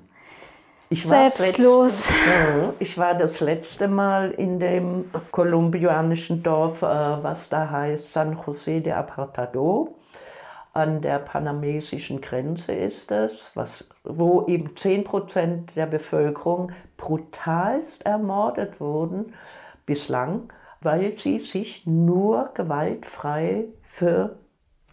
[0.89, 2.07] ich Selbstlos.
[2.07, 8.37] Letzte, ich war das letzte Mal in dem kolumbianischen Dorf, äh, was da heißt San
[8.37, 9.95] José de Apartado.
[10.75, 19.33] An der panamesischen Grenze ist es, was, wo eben 10% der Bevölkerung brutalst ermordet wurden
[19.85, 24.37] bislang, weil sie sich nur gewaltfrei für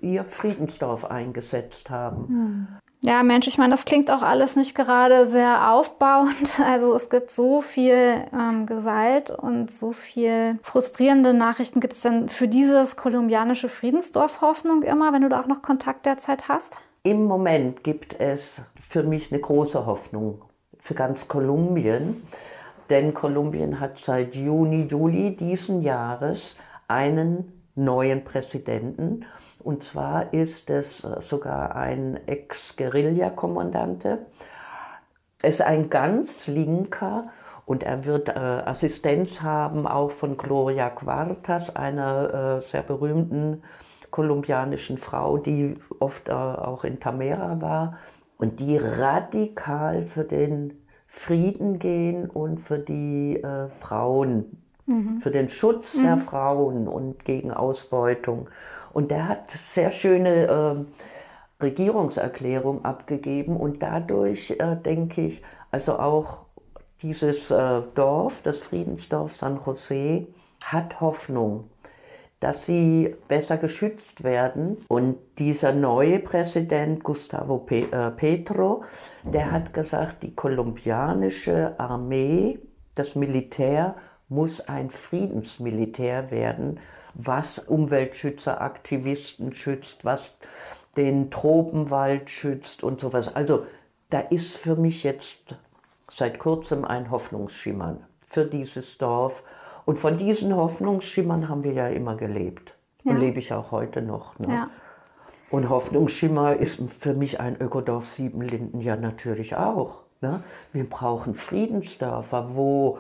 [0.01, 2.79] ihr Friedensdorf eingesetzt haben.
[3.05, 6.61] Ja, Mensch, ich meine, das klingt auch alles nicht gerade sehr aufbauend.
[6.65, 11.81] Also es gibt so viel ähm, Gewalt und so viel frustrierende Nachrichten.
[11.81, 16.07] Gibt es denn für dieses kolumbianische Friedensdorf Hoffnung immer, wenn du da auch noch Kontakt
[16.07, 16.77] derzeit hast?
[17.03, 20.43] Im Moment gibt es für mich eine große Hoffnung
[20.79, 22.23] für ganz Kolumbien.
[22.89, 29.25] Denn Kolumbien hat seit Juni, Juli diesen Jahres einen neuen Präsidenten.
[29.65, 34.27] Und zwar ist es äh, sogar ein Ex-Guerilla-Kommandante.
[35.41, 37.31] Er ist ein ganz linker
[37.65, 43.63] und er wird äh, Assistenz haben auch von Gloria Quartas, einer äh, sehr berühmten
[44.11, 47.99] kolumbianischen Frau, die oft äh, auch in Tamera war
[48.39, 50.75] und die radikal für den
[51.07, 55.21] Frieden gehen und für die äh, Frauen, mhm.
[55.21, 56.03] für den Schutz mhm.
[56.03, 58.49] der Frauen und gegen Ausbeutung.
[58.93, 66.47] Und der hat sehr schöne äh, Regierungserklärung abgegeben und dadurch äh, denke ich, also auch
[67.03, 70.27] dieses äh, Dorf, das Friedensdorf San Jose,
[70.63, 71.71] hat Hoffnung,
[72.41, 74.77] dass sie besser geschützt werden.
[74.89, 78.85] Und dieser neue Präsident, Gustavo Pe äh, Petro,
[79.25, 82.59] der hat gesagt, die kolumbianische Armee,
[82.95, 83.97] das Militär
[84.29, 86.79] muss ein Friedensmilitär werden
[87.15, 90.35] was Umweltschützer, Aktivisten schützt, was
[90.97, 93.35] den Tropenwald schützt und sowas.
[93.35, 93.67] Also
[94.11, 95.57] da ist für mich jetzt
[96.11, 97.97] seit kurzem ein Hoffnungsschimmer
[98.27, 99.43] für dieses Dorf.
[99.85, 102.75] Und von diesen Hoffnungsschimmern haben wir ja immer gelebt.
[103.03, 103.13] Ja.
[103.13, 104.39] Und lebe ich auch heute noch.
[104.39, 104.49] Ne?
[104.49, 104.71] Ja.
[105.51, 110.03] Und Hoffnungsschimmer ist für mich ein Ökodorf Siebenlinden ja natürlich auch.
[110.21, 110.43] Ne?
[110.73, 112.99] Wir brauchen Friedensdörfer, wo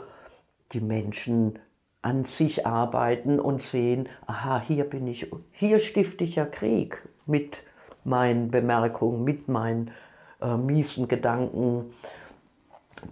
[0.72, 1.58] die Menschen
[2.02, 7.62] an sich arbeiten und sehen, aha, hier bin ich, hier stifte ich ja Krieg mit
[8.04, 9.92] meinen Bemerkungen, mit meinen
[10.40, 11.92] äh, miesen Gedanken,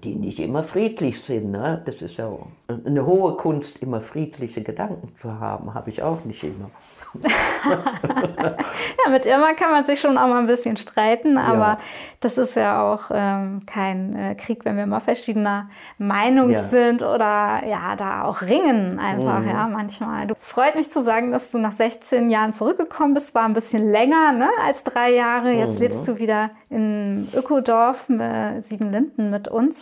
[0.04, 1.50] die nicht immer friedlich sind.
[1.50, 1.82] Ne?
[1.84, 2.30] Das ist ja
[2.68, 6.70] eine hohe Kunst, immer friedliche Gedanken zu haben, habe ich auch nicht immer.
[7.24, 11.78] ja, mit Irma kann man sich schon auch mal ein bisschen streiten, aber ja.
[12.20, 16.62] das ist ja auch ähm, kein äh, Krieg, wenn wir mal verschiedener Meinung ja.
[16.64, 19.48] sind oder ja, da auch ringen einfach, mhm.
[19.48, 20.30] ja, manchmal.
[20.30, 23.90] Es freut mich zu sagen, dass du nach 16 Jahren zurückgekommen bist, war ein bisschen
[23.90, 25.50] länger ne, als drei Jahre.
[25.52, 25.80] Jetzt mhm.
[25.80, 29.79] lebst du wieder in Ökodorf äh, Siebenlinden mit uns.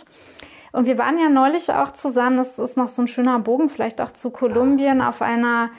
[0.71, 4.01] Und wir waren ja neulich auch zusammen, das ist noch so ein schöner Bogen, vielleicht
[4.01, 5.69] auch zu Kolumbien, auf einer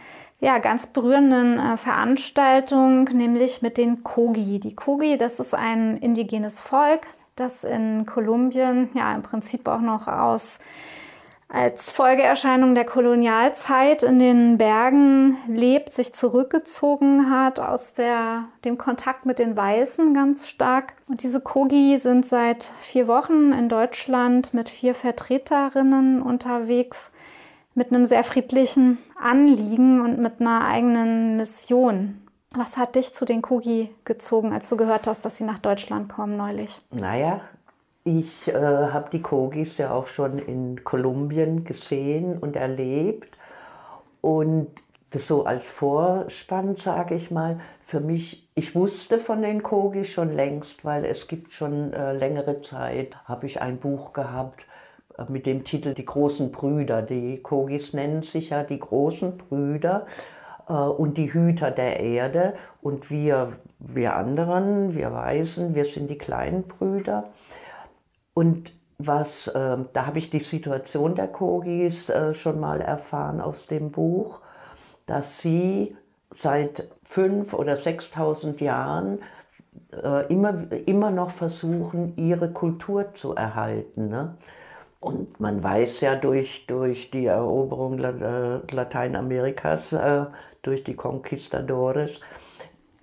[0.40, 4.58] ja, ganz berührenden äh, Veranstaltung, nämlich mit den Kogi.
[4.58, 7.06] Die Kogi, das ist ein indigenes Volk,
[7.36, 10.58] das in Kolumbien ja im Prinzip auch noch aus
[11.52, 19.26] als Folgeerscheinung der Kolonialzeit in den Bergen lebt, sich zurückgezogen hat aus der, dem Kontakt
[19.26, 20.94] mit den Weißen ganz stark.
[21.08, 27.10] Und diese Kogi sind seit vier Wochen in Deutschland mit vier Vertreterinnen unterwegs
[27.74, 32.26] mit einem sehr friedlichen Anliegen und mit einer eigenen Mission.
[32.54, 36.08] Was hat dich zu den Kogi gezogen, als du gehört hast, dass sie nach Deutschland
[36.08, 36.80] kommen neulich?
[36.90, 37.40] Naja,
[38.04, 43.36] ich äh, habe die Kogis ja auch schon in Kolumbien gesehen und erlebt.
[44.20, 44.68] Und
[45.10, 50.32] das so als Vorspann, sage ich mal, für mich, ich wusste von den Kogis schon
[50.32, 54.66] längst, weil es gibt schon äh, längere Zeit, habe ich ein Buch gehabt
[55.18, 57.02] äh, mit dem Titel Die großen Brüder.
[57.02, 60.06] Die Kogis nennen sich ja die großen Brüder
[60.68, 62.54] äh, und die Hüter der Erde.
[62.80, 67.30] Und wir, wir anderen, wir Weißen, wir sind die kleinen Brüder.
[68.40, 73.66] Und was, äh, da habe ich die Situation der Kogis äh, schon mal erfahren aus
[73.66, 74.40] dem Buch
[75.10, 75.96] dass sie
[76.30, 79.18] seit fünf oder 6.000 Jahren
[79.92, 84.08] äh, immer, immer noch versuchen, ihre Kultur zu erhalten.
[84.08, 84.36] Ne?
[85.00, 90.26] Und man weiß ja durch, durch die Eroberung Lateinamerikas, äh,
[90.62, 92.20] durch die Conquistadores,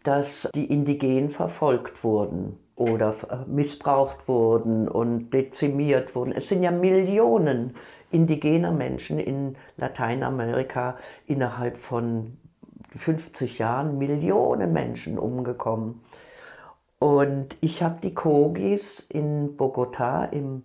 [0.03, 3.15] dass die Indigenen verfolgt wurden oder
[3.47, 6.31] missbraucht wurden und dezimiert wurden.
[6.31, 7.75] Es sind ja Millionen
[8.11, 12.37] indigener Menschen in Lateinamerika innerhalb von
[12.95, 16.01] 50 Jahren, Millionen Menschen umgekommen.
[16.99, 20.63] Und ich habe die Kogis in Bogotá im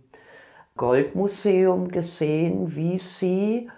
[0.77, 3.70] Goldmuseum gesehen, wie sie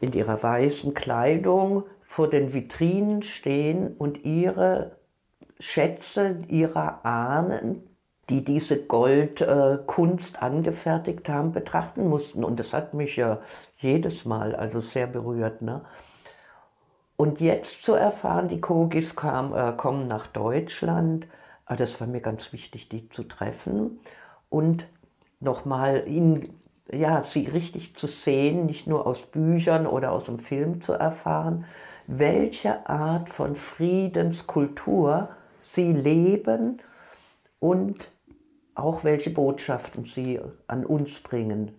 [0.00, 4.99] in ihrer weißen Kleidung vor den Vitrinen stehen und ihre
[5.60, 7.86] Schätze ihrer Ahnen,
[8.30, 12.44] die diese Goldkunst äh, angefertigt haben, betrachten mussten.
[12.44, 13.38] Und das hat mich ja
[13.76, 15.62] jedes Mal also sehr berührt.
[15.62, 15.82] Ne?
[17.16, 21.26] Und jetzt zu erfahren, die Kogis kam, äh, kommen nach Deutschland,
[21.68, 24.00] äh, das war mir ganz wichtig, die zu treffen
[24.48, 24.86] und
[25.40, 30.80] nochmal ihnen, ja, sie richtig zu sehen, nicht nur aus Büchern oder aus dem Film
[30.80, 31.64] zu erfahren,
[32.06, 35.28] welche Art von Friedenskultur
[35.62, 36.80] sie leben
[37.58, 38.10] und
[38.74, 41.72] auch welche Botschaften sie an uns bringen,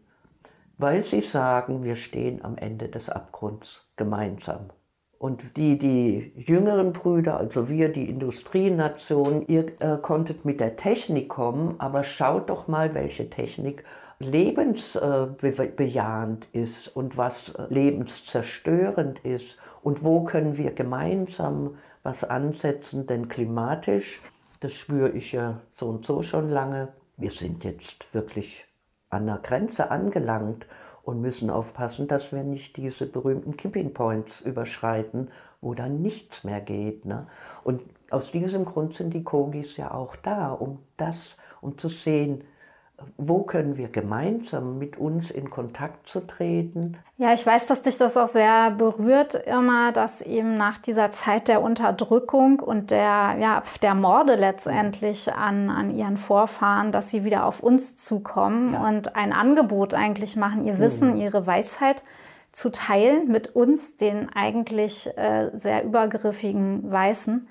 [0.78, 4.72] weil sie sagen, wir stehen am Ende des Abgrunds gemeinsam.
[5.18, 11.30] Und die, die jüngeren Brüder, also wir, die Industrienation, ihr äh, konntet mit der Technik
[11.30, 13.84] kommen, aber schaut doch mal, welche Technik
[14.18, 23.28] lebensbejahend äh, ist und was lebenszerstörend ist und wo können wir gemeinsam was ansetzen, denn
[23.30, 24.22] klimatisch,
[24.60, 28.66] das spüre ich ja so und so schon lange, wir sind jetzt wirklich
[29.10, 30.66] an der Grenze angelangt
[31.04, 36.62] und müssen aufpassen, dass wir nicht diese berühmten Kipping Points überschreiten, wo dann nichts mehr
[36.62, 37.06] geht.
[37.06, 37.28] Ne?
[37.64, 42.44] Und aus diesem Grund sind die Kogis ja auch da, um das, um zu sehen,
[43.18, 46.98] wo können wir gemeinsam mit uns in Kontakt zu treten?
[47.18, 51.48] Ja, ich weiß, dass dich das auch sehr berührt, immer, dass eben nach dieser Zeit
[51.48, 57.46] der Unterdrückung und der, ja, der Morde letztendlich an, an ihren Vorfahren, dass sie wieder
[57.46, 58.88] auf uns zukommen ja.
[58.88, 61.18] und ein Angebot eigentlich machen, ihr Wissen, mhm.
[61.18, 62.04] ihre Weisheit
[62.52, 67.48] zu teilen mit uns, den eigentlich äh, sehr übergriffigen Weißen.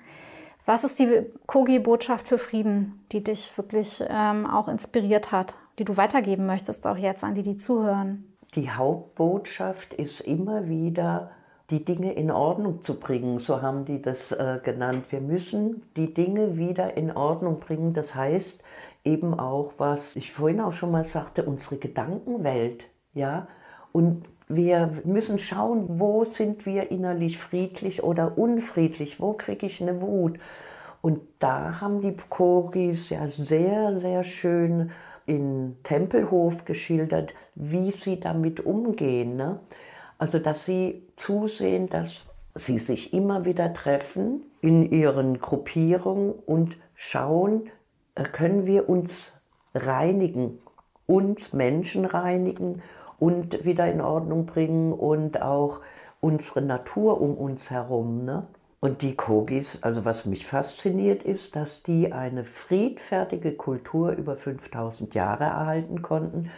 [0.71, 5.97] Was ist die Kogi-Botschaft für Frieden, die dich wirklich ähm, auch inspiriert hat, die du
[5.97, 8.23] weitergeben möchtest, auch jetzt an die, die zuhören?
[8.55, 11.31] Die Hauptbotschaft ist immer wieder,
[11.71, 13.39] die Dinge in Ordnung zu bringen.
[13.39, 15.07] So haben die das äh, genannt.
[15.09, 17.93] Wir müssen die Dinge wieder in Ordnung bringen.
[17.93, 18.63] Das heißt
[19.03, 22.85] eben auch, was ich vorhin auch schon mal sagte, unsere Gedankenwelt.
[23.13, 23.49] Ja,
[23.91, 24.23] und
[24.55, 30.37] wir müssen schauen, wo sind wir innerlich friedlich oder unfriedlich, wo kriege ich eine Wut.
[31.01, 34.91] Und da haben die Kogis ja sehr, sehr schön
[35.25, 39.35] in Tempelhof geschildert, wie sie damit umgehen.
[39.35, 39.59] Ne?
[40.17, 47.69] Also, dass sie zusehen, dass sie sich immer wieder treffen in ihren Gruppierungen und schauen,
[48.15, 49.33] äh, können wir uns
[49.73, 50.59] reinigen,
[51.07, 52.81] uns Menschen reinigen
[53.21, 55.81] und wieder in Ordnung bringen und auch
[56.21, 58.25] unsere Natur um uns herum.
[58.25, 58.47] Ne?
[58.79, 65.13] Und die Kogis, also was mich fasziniert ist, dass die eine friedfertige Kultur über 5000
[65.13, 66.49] Jahre erhalten konnten.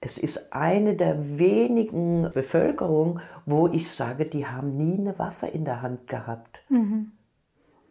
[0.00, 5.64] Es ist eine der wenigen Bevölkerungen, wo ich sage, die haben nie eine Waffe in
[5.64, 6.62] der Hand gehabt.
[6.68, 7.10] Mhm.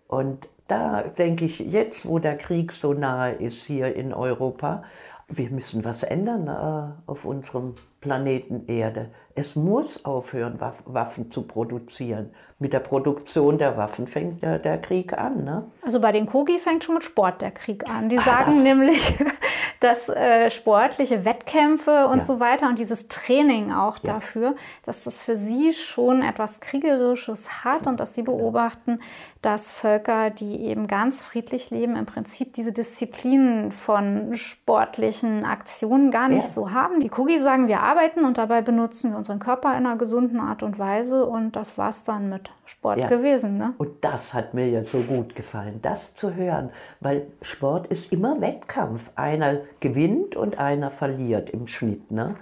[0.08, 4.84] Und da denke ich, jetzt wo der Krieg so nahe ist hier in Europa,
[5.28, 7.76] wir müssen was ändern äh, auf unserem
[8.08, 9.12] Planeten Erde.
[9.38, 12.32] Es muss aufhören, Waffen zu produzieren.
[12.58, 15.44] Mit der Produktion der Waffen fängt der, der Krieg an.
[15.44, 15.64] Ne?
[15.84, 18.10] Also bei den Kogi fängt schon mit Sport der Krieg an.
[18.10, 19.20] Die ah, sagen das nämlich,
[19.80, 22.24] dass äh, sportliche Wettkämpfe und ja.
[22.24, 24.14] so weiter und dieses Training auch ja.
[24.14, 29.02] dafür, dass das für sie schon etwas Kriegerisches hat und dass sie beobachten,
[29.44, 36.28] dass Völker, die eben ganz friedlich leben, im Prinzip diese Disziplinen von sportlichen Aktionen gar
[36.28, 36.54] nicht ja.
[36.54, 37.02] so haben.
[37.02, 40.40] Die Kogi sagen, wir arbeiten und dabei benutzen wir uns unseren Körper in einer gesunden
[40.40, 43.08] Art und Weise und das war es dann mit Sport ja.
[43.10, 43.58] gewesen.
[43.58, 43.74] Ne?
[43.78, 46.70] Und das hat mir ja so gut gefallen, das zu hören,
[47.02, 49.12] weil Sport ist immer Wettkampf.
[49.16, 52.10] Einer gewinnt und einer verliert im Schnitt.
[52.10, 52.36] Ne?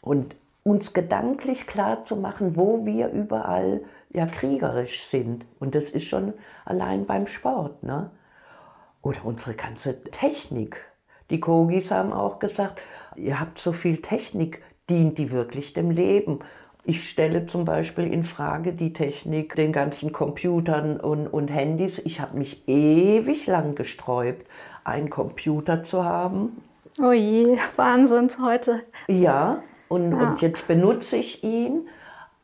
[0.00, 5.44] Und uns gedanklich klar zu machen, wo wir überall ja kriegerisch sind.
[5.60, 6.32] Und das ist schon
[6.64, 7.82] allein beim Sport.
[7.82, 8.10] Ne?
[9.02, 10.76] Oder unsere ganze Technik.
[11.28, 12.80] Die Kogis haben auch gesagt,
[13.16, 16.40] ihr habt so viel Technik, dient die wirklich dem Leben?
[16.86, 21.98] Ich stelle zum Beispiel in Frage die Technik, den ganzen Computern und, und Handys.
[21.98, 24.46] Ich habe mich ewig lang gesträubt,
[24.84, 26.60] einen Computer zu haben.
[27.00, 28.82] Oh je, Wahnsinn heute.
[29.08, 30.18] Ja, und, ja.
[30.18, 31.88] und jetzt benutze ich ihn.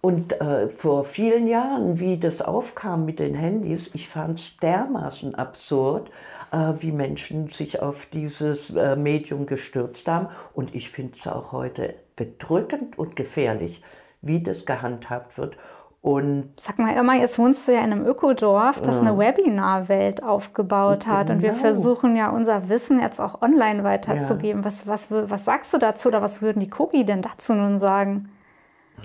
[0.03, 5.35] Und äh, vor vielen Jahren, wie das aufkam mit den Handys, ich fand es dermaßen
[5.35, 6.11] absurd,
[6.53, 10.29] äh, wie Menschen sich auf dieses äh, Medium gestürzt haben.
[10.55, 13.83] Und ich finde es auch heute bedrückend und gefährlich,
[14.23, 15.59] wie das gehandhabt wird.
[16.03, 21.07] Und Sag mal, Irma, jetzt wohnst du ja in einem Ökodorf, das eine Webinarwelt aufgebaut
[21.07, 21.27] hat.
[21.27, 21.37] Genau.
[21.37, 21.61] Und wir genau.
[21.61, 24.63] versuchen ja unser Wissen jetzt auch online weiterzugeben.
[24.63, 24.67] Ja.
[24.67, 28.31] Was, was, was sagst du dazu oder was würden die Kogi denn dazu nun sagen?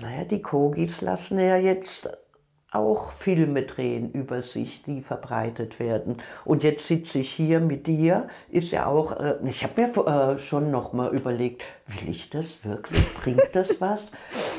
[0.00, 2.08] Naja, die Kogis lassen ja jetzt
[2.72, 6.18] auch Filme drehen über sich, die verbreitet werden.
[6.44, 10.38] Und jetzt sitze ich hier mit dir, ist ja auch, äh, ich habe mir äh,
[10.38, 13.02] schon noch mal überlegt, will ich das wirklich?
[13.14, 14.02] Bringt das was?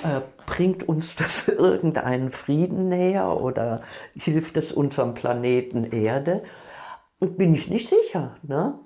[0.04, 3.82] Äh, bringt uns das irgendeinen Frieden näher oder
[4.16, 6.44] hilft es unserem Planeten Erde?
[7.20, 8.38] Und bin ich nicht sicher.
[8.44, 8.80] Ne?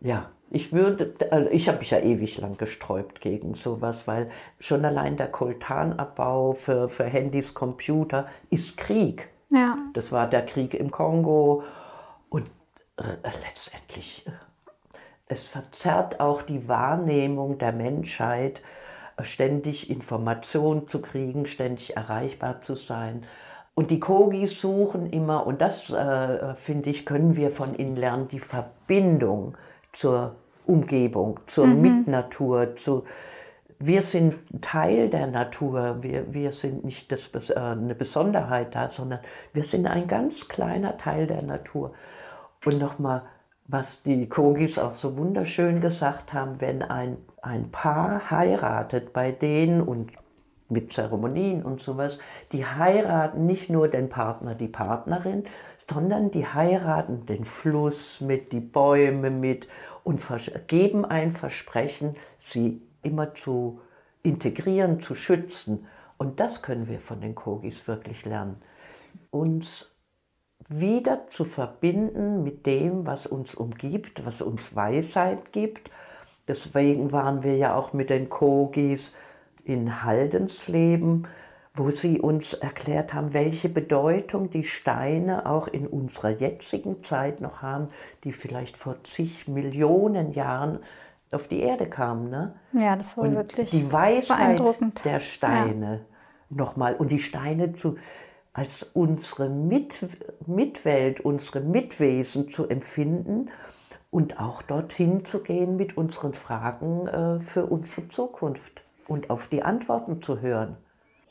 [0.00, 4.30] Ja, ich würde, also ich habe mich ja ewig lang gesträubt gegen sowas, weil
[4.60, 9.30] schon allein der Koltanabbau für, für Handys, Computer ist Krieg.
[9.48, 9.78] Ja.
[9.94, 11.62] Das war der Krieg im Kongo
[12.28, 12.50] und
[12.98, 14.30] äh, letztendlich, äh,
[15.26, 18.62] es verzerrt auch die Wahrnehmung der Menschheit,
[19.16, 23.24] äh, ständig Informationen zu kriegen, ständig erreichbar zu sein.
[23.74, 28.28] Und die Kogis suchen immer, und das äh, finde ich, können wir von ihnen lernen,
[28.28, 29.56] die Verbindung
[29.92, 30.36] zur
[30.66, 31.80] Umgebung, zur mhm.
[31.82, 33.04] Mitnatur, zu
[33.84, 39.18] wir sind Teil der Natur, wir, wir sind nicht das, äh, eine Besonderheit da, sondern
[39.52, 41.92] wir sind ein ganz kleiner Teil der Natur.
[42.64, 43.22] Und nochmal,
[43.66, 49.80] was die Kogis auch so wunderschön gesagt haben, wenn ein, ein Paar heiratet bei denen
[49.80, 50.12] und
[50.68, 52.18] mit Zeremonien und sowas,
[52.52, 55.44] die heiraten nicht nur den Partner, die Partnerin,
[55.90, 59.66] sondern die heiraten den Fluss mit, die Bäume mit
[60.04, 60.22] und
[60.68, 63.80] geben ein Versprechen, sie immer zu
[64.22, 65.86] integrieren, zu schützen.
[66.18, 68.56] Und das können wir von den Kogis wirklich lernen.
[69.30, 69.90] Uns
[70.68, 75.90] wieder zu verbinden mit dem, was uns umgibt, was uns Weisheit gibt.
[76.48, 79.12] Deswegen waren wir ja auch mit den Kogis
[79.64, 81.26] in Haldensleben
[81.74, 87.62] wo sie uns erklärt haben, welche Bedeutung die Steine auch in unserer jetzigen Zeit noch
[87.62, 87.88] haben,
[88.24, 90.80] die vielleicht vor zig Millionen Jahren
[91.32, 92.28] auf die Erde kamen.
[92.28, 92.54] Ne?
[92.72, 94.60] Ja, das war und wirklich die Weisheit
[95.04, 96.00] der Steine
[96.50, 96.56] ja.
[96.56, 97.96] nochmal und die Steine zu
[98.52, 100.04] als unsere Mit
[100.46, 103.50] Mitwelt, unsere Mitwesen zu empfinden
[104.10, 109.62] und auch dorthin zu gehen mit unseren Fragen äh, für unsere Zukunft und auf die
[109.62, 110.76] Antworten zu hören.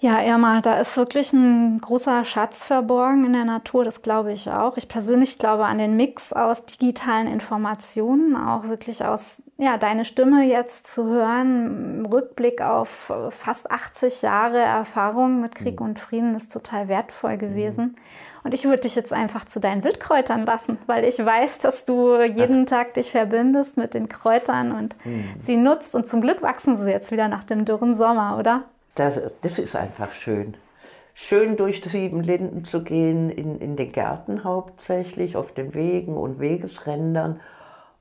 [0.04, 4.50] Ja, Irma, da ist wirklich ein großer Schatz verborgen in der Natur, das glaube ich
[4.50, 4.76] auch.
[4.76, 10.44] Ich persönlich glaube an den Mix aus digitalen Informationen, auch wirklich aus, ja, deine Stimme
[10.44, 15.86] jetzt zu hören, im Rückblick auf fast 80 Jahre Erfahrung mit Krieg mhm.
[15.86, 17.96] und Frieden ist total wertvoll gewesen.
[18.44, 22.20] Und ich würde dich jetzt einfach zu deinen Wildkräutern lassen, weil ich weiß, dass du
[22.24, 25.26] jeden Tag dich verbindest mit den Kräutern und mhm.
[25.38, 25.94] sie nutzt.
[25.94, 28.64] Und zum Glück wachsen sie jetzt wieder nach dem dürren Sommer, oder?
[28.96, 30.58] Das, das ist einfach schön.
[31.14, 36.16] Schön durch die sieben Linden zu gehen, in, in den Gärten hauptsächlich, auf den Wegen
[36.16, 37.40] und Wegesrändern.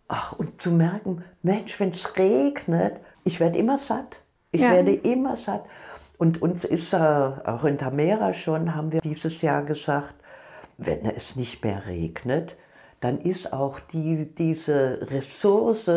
[0.08, 4.20] Ach, und zu merken, Mensch, wenn es regnet, ich werde immer satt.
[4.52, 4.70] Ich ja.
[4.70, 5.64] werde immer satt.
[6.18, 10.14] Und uns ist äh, auch in Tamera schon, haben wir dieses Jahr gesagt,
[10.76, 12.56] wenn es nicht mehr regnet,
[13.00, 15.90] dann ist auch die, diese Ressource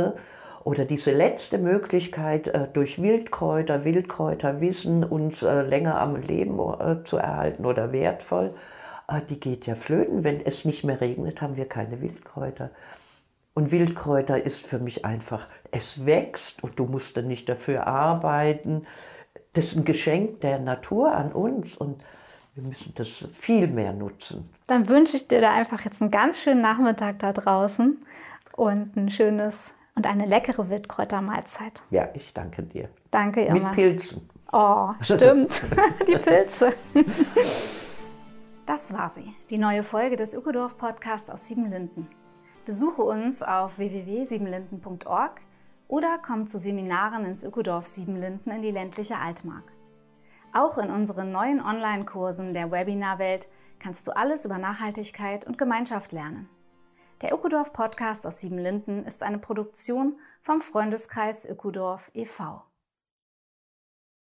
[0.64, 7.18] oder diese letzte Möglichkeit, äh, durch Wildkräuter, Wildkräuterwissen uns äh, länger am Leben äh, zu
[7.18, 8.53] erhalten oder wertvoll,
[9.30, 10.24] die geht ja flöten.
[10.24, 12.72] Wenn es nicht mehr regnet, haben wir keine Wildkräuter.
[13.53, 18.88] Und Wildkräuter ist für mich einfach, es wächst und du musst dann nicht dafür arbeiten.
[19.51, 22.01] Das ist ein Geschenk der Natur an uns und
[22.55, 24.49] wir müssen das viel mehr nutzen.
[24.68, 27.97] Dann wünsche ich dir da einfach jetzt einen ganz schönen Nachmittag da draußen
[28.55, 31.84] und ein schönes und eine leckere Wildkräutermahlzeit.
[31.89, 32.89] Ja, ich danke dir.
[33.12, 33.68] Danke, Irma.
[33.68, 34.30] Mit Pilzen.
[34.52, 35.64] Oh, stimmt.
[36.08, 36.74] die Pilze.
[38.66, 42.08] Das war sie, die neue Folge des Ökodorf Podcasts aus Siebenlinden.
[42.66, 45.41] Besuche uns auf www.siebenlinden.org
[45.88, 49.64] oder komm zu Seminaren ins Ökodorf Siebenlinden in die ländliche Altmark.
[50.54, 53.48] Auch in unseren neuen Online-Kursen der Webinarwelt
[53.80, 56.48] kannst du alles über Nachhaltigkeit und Gemeinschaft lernen.
[57.24, 62.61] Der Ökodorf Podcast aus Siebenlinden ist eine Produktion vom Freundeskreis Ökodorf e.V.